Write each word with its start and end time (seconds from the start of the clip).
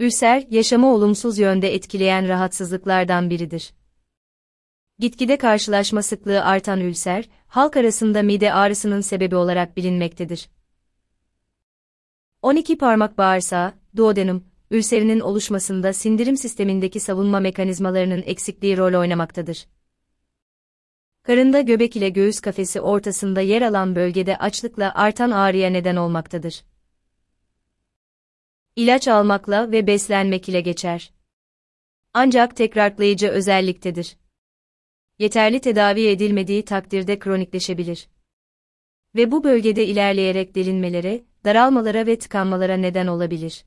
Ülser, 0.00 0.46
yaşamı 0.50 0.94
olumsuz 0.94 1.38
yönde 1.38 1.74
etkileyen 1.74 2.28
rahatsızlıklardan 2.28 3.30
biridir. 3.30 3.72
Gitgide 4.98 5.38
karşılaşma 5.38 6.02
sıklığı 6.02 6.44
artan 6.44 6.80
ülser, 6.80 7.28
halk 7.46 7.76
arasında 7.76 8.22
mide 8.22 8.52
ağrısının 8.52 9.00
sebebi 9.00 9.36
olarak 9.36 9.76
bilinmektedir. 9.76 10.48
12 12.42 12.78
parmak 12.78 13.18
bağırsağı, 13.18 13.72
duodenum, 13.96 14.44
ülserinin 14.70 15.20
oluşmasında 15.20 15.92
sindirim 15.92 16.36
sistemindeki 16.36 17.00
savunma 17.00 17.40
mekanizmalarının 17.40 18.22
eksikliği 18.26 18.76
rol 18.76 19.00
oynamaktadır. 19.00 19.66
Karında 21.22 21.60
göbek 21.60 21.96
ile 21.96 22.08
göğüs 22.08 22.40
kafesi 22.40 22.80
ortasında 22.80 23.40
yer 23.40 23.62
alan 23.62 23.96
bölgede 23.96 24.36
açlıkla 24.36 24.92
artan 24.94 25.30
ağrıya 25.30 25.70
neden 25.70 25.96
olmaktadır. 25.96 26.62
İlaç 28.80 29.08
almakla 29.08 29.72
ve 29.72 29.86
beslenmek 29.86 30.48
ile 30.48 30.60
geçer. 30.60 31.12
Ancak 32.14 32.56
tekrarlayıcı 32.56 33.28
özelliktedir. 33.28 34.16
Yeterli 35.18 35.60
tedavi 35.60 36.06
edilmediği 36.06 36.64
takdirde 36.64 37.18
kronikleşebilir. 37.18 38.08
Ve 39.14 39.30
bu 39.30 39.44
bölgede 39.44 39.86
ilerleyerek 39.86 40.54
delinmelere, 40.54 41.24
daralmalara 41.44 42.06
ve 42.06 42.18
tıkanmalara 42.18 42.76
neden 42.76 43.06
olabilir. 43.06 43.64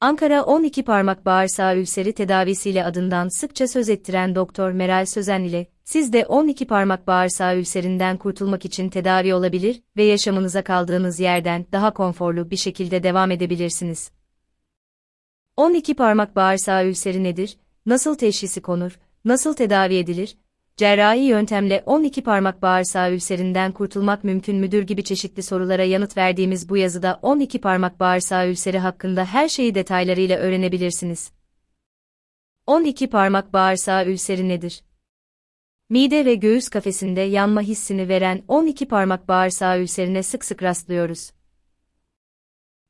Ankara 0.00 0.44
12 0.44 0.84
parmak 0.84 1.26
bağırsağı 1.26 1.76
ülseri 1.76 2.12
tedavisiyle 2.12 2.84
adından 2.84 3.28
sıkça 3.28 3.68
söz 3.68 3.88
ettiren 3.88 4.34
Doktor 4.34 4.72
Meral 4.72 5.06
Sözen 5.06 5.42
ile, 5.42 5.66
siz 5.88 6.12
de 6.12 6.26
12 6.26 6.66
parmak 6.66 7.06
bağırsağı 7.06 7.56
ülserinden 7.56 8.16
kurtulmak 8.16 8.64
için 8.64 8.88
tedavi 8.88 9.34
olabilir 9.34 9.82
ve 9.96 10.02
yaşamınıza 10.04 10.64
kaldığınız 10.64 11.20
yerden 11.20 11.66
daha 11.72 11.94
konforlu 11.94 12.50
bir 12.50 12.56
şekilde 12.56 13.02
devam 13.02 13.30
edebilirsiniz. 13.30 14.10
12 15.56 15.94
parmak 15.94 16.36
bağırsağı 16.36 16.86
ülseri 16.86 17.24
nedir, 17.24 17.56
nasıl 17.86 18.14
teşhisi 18.14 18.62
konur, 18.62 18.98
nasıl 19.24 19.54
tedavi 19.54 19.94
edilir, 19.94 20.36
cerrahi 20.76 21.20
yöntemle 21.20 21.82
12 21.86 22.22
parmak 22.22 22.62
bağırsağı 22.62 23.12
ülserinden 23.12 23.72
kurtulmak 23.72 24.24
mümkün 24.24 24.56
müdür 24.56 24.82
gibi 24.82 25.04
çeşitli 25.04 25.42
sorulara 25.42 25.84
yanıt 25.84 26.16
verdiğimiz 26.16 26.68
bu 26.68 26.76
yazıda 26.76 27.18
12 27.22 27.60
parmak 27.60 28.00
bağırsağı 28.00 28.48
ülseri 28.48 28.78
hakkında 28.78 29.24
her 29.24 29.48
şeyi 29.48 29.74
detaylarıyla 29.74 30.38
öğrenebilirsiniz. 30.38 31.30
12 32.66 33.10
parmak 33.10 33.52
bağırsağı 33.52 34.06
ülseri 34.06 34.48
nedir? 34.48 34.87
Mide 35.90 36.24
ve 36.24 36.34
göğüs 36.34 36.68
kafesinde 36.68 37.20
yanma 37.20 37.60
hissini 37.60 38.08
veren 38.08 38.42
12 38.48 38.88
parmak 38.88 39.28
bağırsağı 39.28 39.80
ülserine 39.80 40.22
sık 40.22 40.44
sık 40.44 40.62
rastlıyoruz. 40.62 41.30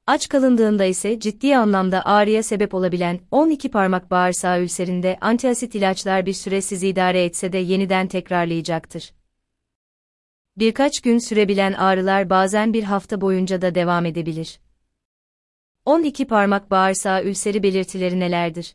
Aç 0.07 0.29
kalındığında 0.29 0.85
ise 0.85 1.21
ciddi 1.21 1.57
anlamda 1.57 2.07
ağrıya 2.07 2.43
sebep 2.43 2.75
olabilen 2.75 3.21
12 3.31 3.71
parmak 3.71 4.11
bağırsağı 4.11 4.61
ülserinde 4.63 5.19
antiasit 5.21 5.75
ilaçlar 5.75 6.27
bir 6.27 6.33
süre 6.33 6.61
sizi 6.61 6.89
idare 6.89 7.25
etse 7.25 7.53
de 7.53 7.59
yeniden 7.59 8.07
tekrarlayacaktır. 8.07 9.13
Birkaç 10.57 11.01
gün 11.01 11.19
sürebilen 11.19 11.73
ağrılar 11.73 12.31
bazen 12.31 12.73
bir 12.73 12.83
hafta 12.83 13.21
boyunca 13.21 13.63
da 13.63 13.75
devam 13.75 14.07
edebilir. 14.07 14.61
12 15.85 16.27
parmak 16.27 16.71
bağırsağı 16.71 17.25
ülseri 17.25 17.63
belirtileri 17.63 18.21
nelerdir? 18.21 18.75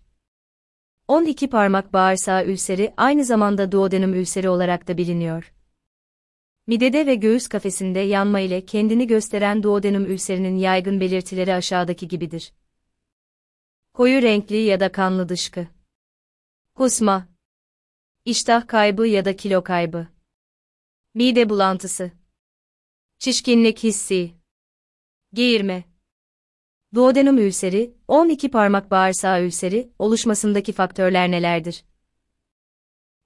12 1.14 1.50
parmak 1.50 1.94
bağırsağı 1.94 2.46
ülseri 2.46 2.94
aynı 2.98 3.26
zamanda 3.26 3.72
duodenum 3.72 4.14
ülseri 4.14 4.50
olarak 4.50 4.88
da 4.88 4.98
biliniyor. 4.98 5.54
Midede 6.68 7.06
ve 7.06 7.16
göğüs 7.16 7.48
kafesinde 7.48 8.00
yanma 8.00 8.40
ile 8.40 8.66
kendini 8.66 9.08
gösteren 9.08 9.64
duodenum 9.64 10.06
ülserinin 10.06 10.58
yaygın 10.58 11.00
belirtileri 11.00 11.54
aşağıdaki 11.54 12.08
gibidir. 12.08 12.54
Koyu 13.94 14.22
renkli 14.22 14.56
ya 14.56 14.80
da 14.80 14.92
kanlı 14.92 15.30
dışkı. 15.30 15.68
Kusma. 16.76 17.28
İştah 18.26 18.68
kaybı 18.68 19.08
ya 19.08 19.26
da 19.26 19.36
kilo 19.36 19.64
kaybı. 19.64 20.08
Mide 21.14 21.50
bulantısı. 21.50 22.12
Şişkinlik 23.20 23.84
hissi. 23.84 24.32
Geğirme. 25.34 25.93
Duodenum 26.94 27.38
ülseri, 27.38 27.94
12 28.08 28.52
parmak 28.52 28.92
bağırsağı 28.92 29.44
ülseri, 29.44 29.90
oluşmasındaki 30.00 30.72
faktörler 30.72 31.32
nelerdir? 31.32 31.84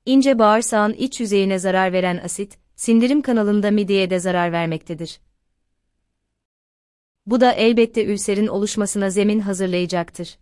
İnce 0.05 0.39
bağırsağın 0.39 0.93
iç 0.93 1.19
yüzeyine 1.19 1.59
zarar 1.59 1.93
veren 1.93 2.17
asit, 2.17 2.57
sindirim 2.75 3.21
kanalında 3.21 3.71
mideye 3.71 4.09
de 4.09 4.19
zarar 4.19 4.51
vermektedir. 4.51 5.19
Bu 7.25 7.41
da 7.41 7.51
elbette 7.51 8.05
ülserin 8.05 8.47
oluşmasına 8.47 9.09
zemin 9.09 9.39
hazırlayacaktır. 9.39 10.37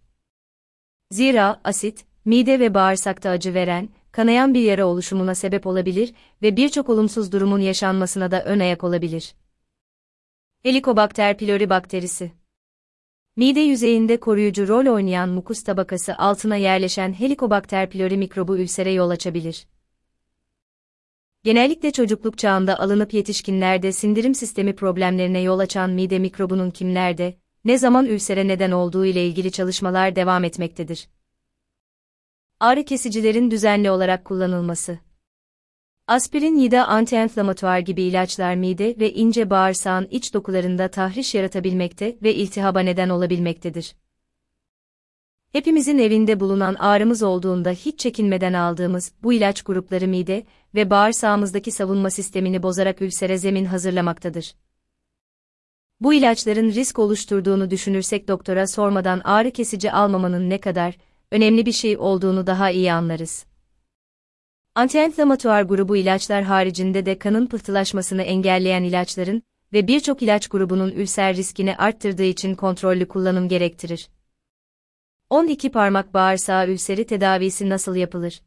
Zira 1.11 1.61
asit, 1.63 2.05
mide 2.25 2.59
ve 2.59 2.73
bağırsakta 2.73 3.29
acı 3.29 3.53
veren, 3.53 3.89
kanayan 4.11 4.53
bir 4.53 4.61
yara 4.61 4.85
oluşumuna 4.85 5.35
sebep 5.35 5.67
olabilir 5.67 6.13
ve 6.41 6.57
birçok 6.57 6.89
olumsuz 6.89 7.31
durumun 7.31 7.59
yaşanmasına 7.59 8.31
da 8.31 8.43
ön 8.43 8.59
ayak 8.59 8.83
olabilir. 8.83 9.35
Helicobacter 10.63 11.37
pylori 11.37 11.69
bakterisi 11.69 12.31
Mide 13.37 13.59
yüzeyinde 13.59 14.19
koruyucu 14.19 14.67
rol 14.67 14.93
oynayan 14.93 15.29
mukus 15.29 15.63
tabakası 15.63 16.15
altına 16.17 16.55
yerleşen 16.55 17.19
Helicobacter 17.19 17.89
pylori 17.89 18.17
mikrobu 18.17 18.57
ülsere 18.57 18.91
yol 18.91 19.09
açabilir. 19.09 19.67
Genellikle 21.43 21.91
çocukluk 21.91 22.37
çağında 22.37 22.79
alınıp 22.79 23.13
yetişkinlerde 23.13 23.91
sindirim 23.91 24.35
sistemi 24.35 24.75
problemlerine 24.75 25.41
yol 25.41 25.59
açan 25.59 25.89
mide 25.89 26.19
mikrobunun 26.19 26.71
kimlerde, 26.71 27.37
ne 27.65 27.77
zaman 27.77 28.05
ülsere 28.05 28.47
neden 28.47 28.71
olduğu 28.71 29.05
ile 29.05 29.27
ilgili 29.27 29.51
çalışmalar 29.51 30.15
devam 30.15 30.43
etmektedir. 30.43 31.07
Ağrı 32.59 32.85
kesicilerin 32.85 33.51
düzenli 33.51 33.91
olarak 33.91 34.25
kullanılması. 34.25 34.99
Aspirin 36.07 36.55
yida 36.57 36.87
antienflamatuar 36.87 37.79
gibi 37.79 38.01
ilaçlar 38.01 38.55
mide 38.55 38.95
ve 38.99 39.13
ince 39.13 39.49
bağırsağın 39.49 40.07
iç 40.11 40.33
dokularında 40.33 40.87
tahriş 40.87 41.35
yaratabilmekte 41.35 42.17
ve 42.23 42.35
iltihaba 42.35 42.79
neden 42.79 43.09
olabilmektedir. 43.09 43.95
Hepimizin 45.51 45.97
evinde 45.97 46.39
bulunan 46.39 46.75
ağrımız 46.75 47.23
olduğunda 47.23 47.71
hiç 47.71 47.99
çekinmeden 47.99 48.53
aldığımız 48.53 49.11
bu 49.23 49.33
ilaç 49.33 49.61
grupları 49.61 50.07
mide 50.07 50.45
ve 50.75 50.89
bağırsağımızdaki 50.89 51.71
savunma 51.71 52.09
sistemini 52.09 52.63
bozarak 52.63 53.01
ülsere 53.01 53.37
zemin 53.37 53.65
hazırlamaktadır. 53.65 54.55
Bu 56.01 56.13
ilaçların 56.13 56.71
risk 56.71 56.99
oluşturduğunu 56.99 57.69
düşünürsek 57.69 58.27
doktora 58.27 58.67
sormadan 58.67 59.21
ağrı 59.23 59.51
kesici 59.51 59.91
almamanın 59.91 60.49
ne 60.49 60.57
kadar 60.59 60.97
önemli 61.31 61.65
bir 61.65 61.71
şey 61.71 61.97
olduğunu 61.97 62.47
daha 62.47 62.71
iyi 62.71 62.93
anlarız. 62.93 63.45
Antienflamatuar 64.75 65.61
grubu 65.61 65.97
ilaçlar 65.97 66.43
haricinde 66.43 67.05
de 67.05 67.19
kanın 67.19 67.47
pıhtılaşmasını 67.47 68.21
engelleyen 68.21 68.83
ilaçların 68.83 69.43
ve 69.73 69.87
birçok 69.87 70.21
ilaç 70.21 70.47
grubunun 70.47 70.91
ülser 70.91 71.35
riskini 71.35 71.75
arttırdığı 71.75 72.23
için 72.23 72.55
kontrollü 72.55 73.07
kullanım 73.07 73.49
gerektirir. 73.49 74.09
12 75.29 75.71
parmak 75.71 76.13
bağırsağı 76.13 76.67
ülseri 76.67 77.05
tedavisi 77.05 77.69
nasıl 77.69 77.95
yapılır? 77.95 78.41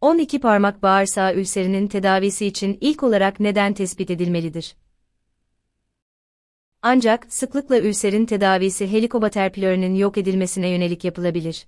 12 0.00 0.40
parmak 0.40 0.82
bağırsağı 0.82 1.34
ülserinin 1.34 1.88
tedavisi 1.88 2.46
için 2.46 2.78
ilk 2.80 3.02
olarak 3.02 3.40
neden 3.40 3.72
tespit 3.72 4.10
edilmelidir? 4.10 4.76
Ancak 6.82 7.32
sıklıkla 7.32 7.78
ülserin 7.78 8.26
tedavisi 8.26 8.92
Helicobacter 8.92 9.52
pylori'nin 9.52 9.94
yok 9.94 10.18
edilmesine 10.18 10.68
yönelik 10.68 11.04
yapılabilir. 11.04 11.66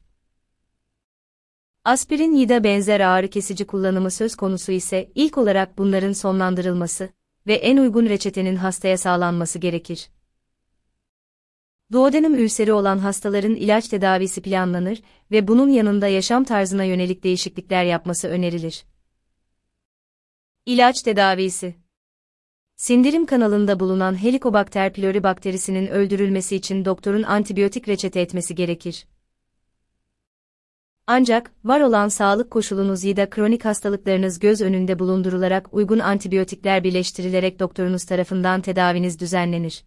Aspirin 1.84 2.32
yida 2.32 2.64
benzer 2.64 3.00
ağrı 3.00 3.28
kesici 3.28 3.66
kullanımı 3.66 4.10
söz 4.10 4.36
konusu 4.36 4.72
ise 4.72 5.12
ilk 5.14 5.38
olarak 5.38 5.78
bunların 5.78 6.12
sonlandırılması 6.12 7.08
ve 7.46 7.54
en 7.54 7.76
uygun 7.76 8.06
reçetenin 8.06 8.56
hastaya 8.56 8.98
sağlanması 8.98 9.58
gerekir. 9.58 10.10
Duodenum 11.92 12.34
ülseri 12.34 12.72
olan 12.72 12.98
hastaların 12.98 13.54
ilaç 13.54 13.88
tedavisi 13.88 14.42
planlanır 14.42 15.02
ve 15.30 15.48
bunun 15.48 15.68
yanında 15.68 16.08
yaşam 16.08 16.44
tarzına 16.44 16.84
yönelik 16.84 17.24
değişiklikler 17.24 17.84
yapması 17.84 18.28
önerilir. 18.28 18.84
İlaç 20.66 21.02
tedavisi 21.02 21.74
Sindirim 22.76 23.26
kanalında 23.26 23.80
bulunan 23.80 24.22
Helicobacter 24.22 24.92
pylori 24.92 25.22
bakterisinin 25.22 25.86
öldürülmesi 25.86 26.56
için 26.56 26.84
doktorun 26.84 27.22
antibiyotik 27.22 27.88
reçete 27.88 28.20
etmesi 28.20 28.54
gerekir. 28.54 29.06
Ancak, 31.06 31.52
var 31.64 31.80
olan 31.80 32.08
sağlık 32.08 32.50
koşulunuz 32.50 33.04
ya 33.04 33.16
da 33.16 33.30
kronik 33.30 33.64
hastalıklarınız 33.64 34.38
göz 34.38 34.60
önünde 34.60 34.98
bulundurularak 34.98 35.74
uygun 35.74 35.98
antibiyotikler 35.98 36.84
birleştirilerek 36.84 37.60
doktorunuz 37.60 38.04
tarafından 38.04 38.60
tedaviniz 38.60 39.20
düzenlenir. 39.20 39.84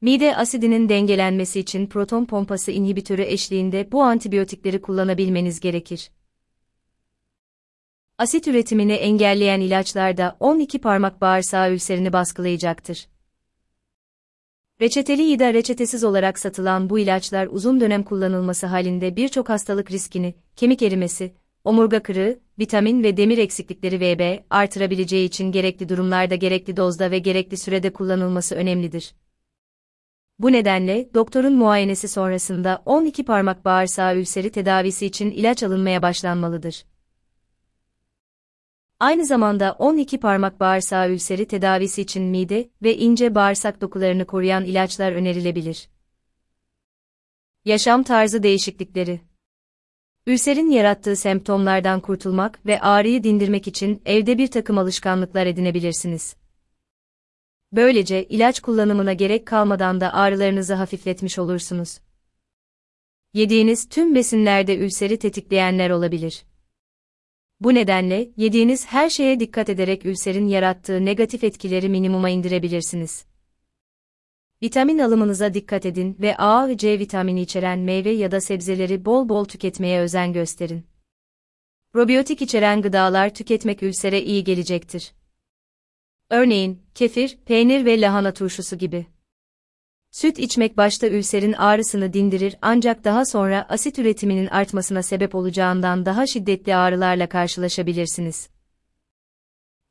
Mide 0.00 0.36
asidinin 0.36 0.88
dengelenmesi 0.88 1.60
için 1.60 1.86
proton 1.86 2.24
pompası 2.24 2.70
inhibitörü 2.70 3.22
eşliğinde 3.22 3.92
bu 3.92 4.02
antibiyotikleri 4.02 4.82
kullanabilmeniz 4.82 5.60
gerekir. 5.60 6.10
Asit 8.18 8.48
üretimini 8.48 8.92
engelleyen 8.92 9.60
ilaçlar 9.60 10.16
da 10.16 10.36
12 10.40 10.80
parmak 10.80 11.20
bağırsağı 11.20 11.72
ülserini 11.72 12.12
baskılayacaktır. 12.12 13.08
Reçeteli 14.80 15.22
ya 15.22 15.38
da 15.38 15.54
reçetesiz 15.54 16.04
olarak 16.04 16.38
satılan 16.38 16.90
bu 16.90 16.98
ilaçlar 16.98 17.48
uzun 17.50 17.80
dönem 17.80 18.02
kullanılması 18.02 18.66
halinde 18.66 19.16
birçok 19.16 19.48
hastalık 19.48 19.90
riskini, 19.90 20.34
kemik 20.56 20.82
erimesi, 20.82 21.34
omurga 21.64 22.02
kırığı, 22.02 22.38
vitamin 22.58 23.02
ve 23.02 23.16
demir 23.16 23.38
eksiklikleri 23.38 24.00
VB 24.00 24.42
artırabileceği 24.50 25.26
için 25.26 25.52
gerekli 25.52 25.88
durumlarda 25.88 26.34
gerekli 26.34 26.76
dozda 26.76 27.10
ve 27.10 27.18
gerekli 27.18 27.56
sürede 27.56 27.92
kullanılması 27.92 28.54
önemlidir. 28.54 29.14
Bu 30.38 30.52
nedenle 30.52 31.10
doktorun 31.14 31.54
muayenesi 31.54 32.08
sonrasında 32.08 32.82
12 32.86 33.24
parmak 33.24 33.64
bağırsağı 33.64 34.16
ülseri 34.16 34.50
tedavisi 34.50 35.06
için 35.06 35.30
ilaç 35.30 35.62
alınmaya 35.62 36.02
başlanmalıdır. 36.02 36.84
Aynı 39.00 39.26
zamanda 39.26 39.76
12 39.78 40.20
parmak 40.20 40.60
bağırsağı 40.60 41.10
ülseri 41.10 41.46
tedavisi 41.48 42.02
için 42.02 42.22
mide 42.22 42.70
ve 42.82 42.96
ince 42.96 43.34
bağırsak 43.34 43.80
dokularını 43.80 44.26
koruyan 44.26 44.64
ilaçlar 44.64 45.12
önerilebilir. 45.12 45.88
Yaşam 47.64 48.02
tarzı 48.02 48.42
değişiklikleri 48.42 49.20
Ülserin 50.26 50.70
yarattığı 50.70 51.16
semptomlardan 51.16 52.00
kurtulmak 52.00 52.66
ve 52.66 52.80
ağrıyı 52.80 53.24
dindirmek 53.24 53.66
için 53.66 54.02
evde 54.06 54.38
bir 54.38 54.46
takım 54.46 54.78
alışkanlıklar 54.78 55.46
edinebilirsiniz. 55.46 56.36
Böylece 57.72 58.24
ilaç 58.24 58.60
kullanımına 58.60 59.12
gerek 59.12 59.46
kalmadan 59.46 60.00
da 60.00 60.14
ağrılarınızı 60.14 60.74
hafifletmiş 60.74 61.38
olursunuz. 61.38 61.98
Yediğiniz 63.34 63.88
tüm 63.88 64.14
besinlerde 64.14 64.76
ülseri 64.76 65.18
tetikleyenler 65.18 65.90
olabilir. 65.90 66.44
Bu 67.60 67.74
nedenle 67.74 68.30
yediğiniz 68.36 68.86
her 68.86 69.10
şeye 69.10 69.40
dikkat 69.40 69.68
ederek 69.68 70.06
ülserin 70.06 70.46
yarattığı 70.48 71.04
negatif 71.04 71.44
etkileri 71.44 71.88
minimuma 71.88 72.30
indirebilirsiniz. 72.30 73.24
Vitamin 74.62 74.98
alımınıza 74.98 75.54
dikkat 75.54 75.86
edin 75.86 76.16
ve 76.20 76.36
A 76.36 76.68
ve 76.68 76.76
C 76.76 76.98
vitamini 76.98 77.40
içeren 77.40 77.78
meyve 77.78 78.10
ya 78.10 78.30
da 78.30 78.40
sebzeleri 78.40 79.04
bol 79.04 79.28
bol 79.28 79.44
tüketmeye 79.44 80.00
özen 80.00 80.32
gösterin. 80.32 80.86
Probiyotik 81.92 82.42
içeren 82.42 82.82
gıdalar 82.82 83.34
tüketmek 83.34 83.82
ülsere 83.82 84.22
iyi 84.22 84.44
gelecektir. 84.44 85.12
Örneğin, 86.30 86.82
kefir, 86.94 87.38
peynir 87.46 87.84
ve 87.84 88.00
lahana 88.00 88.32
turşusu 88.32 88.78
gibi. 88.78 89.06
Süt 90.10 90.38
içmek 90.38 90.76
başta 90.76 91.08
ülserin 91.08 91.52
ağrısını 91.52 92.12
dindirir 92.12 92.56
ancak 92.62 93.04
daha 93.04 93.24
sonra 93.24 93.66
asit 93.68 93.98
üretiminin 93.98 94.46
artmasına 94.46 95.02
sebep 95.02 95.34
olacağından 95.34 96.06
daha 96.06 96.26
şiddetli 96.26 96.76
ağrılarla 96.76 97.28
karşılaşabilirsiniz. 97.28 98.48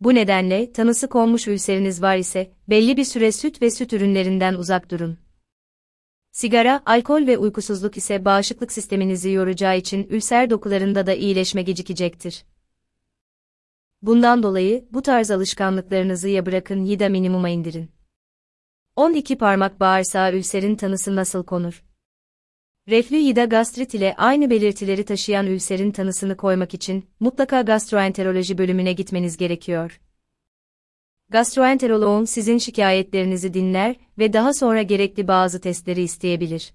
Bu 0.02 0.16
nedenle 0.16 0.74
tanısı 0.74 1.10
konmuş 1.10 1.48
ülseriniz 1.48 2.02
var 2.02 2.18
ise 2.18 2.52
belli 2.70 2.98
bir 2.98 3.04
süre 3.04 3.32
süt 3.32 3.62
ve 3.62 3.72
süt 3.72 3.94
ürünlerinden 3.94 4.54
uzak 4.54 4.92
durun. 4.92 5.18
Sigara, 6.32 6.82
alkol 6.86 7.28
ve 7.28 7.38
uykusuzluk 7.38 7.98
ise 7.98 8.26
bağışıklık 8.26 8.72
sisteminizi 8.72 9.30
yoracağı 9.30 9.78
için 9.78 10.08
ülser 10.10 10.50
dokularında 10.50 11.08
da 11.08 11.14
iyileşme 11.14 11.62
gecikecektir. 11.62 12.46
Bundan 14.02 14.44
dolayı 14.44 14.86
bu 14.92 15.02
tarz 15.02 15.32
alışkanlıklarınızı 15.32 16.30
ya 16.30 16.46
bırakın 16.46 16.86
ya 16.86 17.00
da 17.00 17.10
minimuma 17.10 17.50
indirin. 17.50 17.95
12 18.96 19.38
parmak 19.38 19.80
bağırsağı 19.80 20.34
ülserin 20.34 20.76
tanısı 20.76 21.16
nasıl 21.16 21.44
konur? 21.44 21.84
Reflü 22.90 23.18
ya 23.18 23.36
da 23.36 23.46
gastrit 23.46 23.94
ile 23.94 24.16
aynı 24.18 24.50
belirtileri 24.50 25.06
taşıyan 25.06 25.48
ülserin 25.48 25.92
tanısını 25.92 26.38
koymak 26.38 26.74
için 26.74 27.06
mutlaka 27.20 27.62
gastroenteroloji 27.62 28.58
bölümüne 28.58 28.94
gitmeniz 28.94 29.38
gerekiyor. 29.38 30.02
Gastroenteroloğun 31.30 32.26
sizin 32.26 32.58
şikayetlerinizi 32.58 33.54
dinler 33.54 33.96
ve 34.18 34.34
daha 34.34 34.54
sonra 34.54 34.82
gerekli 34.82 35.28
bazı 35.28 35.62
testleri 35.62 36.02
isteyebilir. 36.02 36.74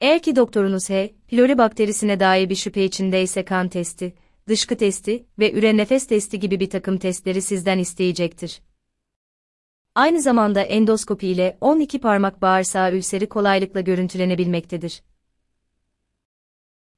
Eğer 0.00 0.22
ki 0.22 0.36
doktorunuz 0.36 0.90
H. 0.90 1.14
pylori 1.28 1.58
bakterisine 1.58 2.20
dair 2.20 2.50
bir 2.50 2.54
şüphe 2.54 2.84
içindeyse 2.84 3.44
kan 3.44 3.68
testi, 3.68 4.14
dışkı 4.48 4.76
testi 4.76 5.26
ve 5.38 5.52
üre 5.52 5.76
nefes 5.76 6.06
testi 6.06 6.40
gibi 6.40 6.60
bir 6.60 6.70
takım 6.70 6.98
testleri 6.98 7.42
sizden 7.42 7.78
isteyecektir. 7.78 8.60
Aynı 9.94 10.22
zamanda 10.22 10.60
endoskopi 10.60 11.28
ile 11.28 11.58
12 11.60 12.00
parmak 12.00 12.42
bağırsağı 12.42 12.92
ülseri 12.92 13.28
kolaylıkla 13.28 13.80
görüntülenebilmektedir. 13.80 15.02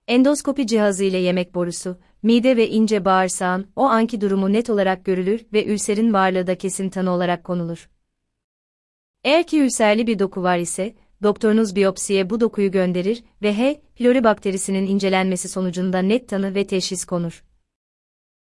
Endoskopi 0.09 0.67
cihazı 0.67 1.05
ile 1.05 1.19
yemek 1.19 1.55
borusu, 1.55 1.99
mide 2.23 2.57
ve 2.57 2.69
ince 2.69 3.05
bağırsağın 3.05 3.67
o 3.77 3.83
anki 3.83 4.21
durumu 4.21 4.53
net 4.53 4.71
olarak 4.71 5.05
görülür 5.05 5.47
ve 5.53 5.65
ülserin 5.65 6.13
varlığı 6.13 6.47
da 6.47 6.59
kesin 6.59 6.91
tanı 6.91 7.11
olarak 7.11 7.45
konulur. 7.45 7.91
Eğer 9.25 9.47
ki 9.47 9.61
ülserli 9.61 10.07
bir 10.07 10.19
doku 10.19 10.43
var 10.43 10.59
ise, 10.59 10.95
doktorunuz 11.23 11.77
biyopsiye 11.77 12.31
bu 12.31 12.41
dokuyu 12.41 12.71
gönderir 12.71 13.25
ve 13.43 13.55
H. 13.59 13.81
pylori 13.95 14.25
bakterisinin 14.25 14.87
incelenmesi 14.87 15.49
sonucunda 15.49 15.99
net 15.99 16.29
tanı 16.29 16.55
ve 16.55 16.67
teşhis 16.67 17.05
konur. 17.05 17.45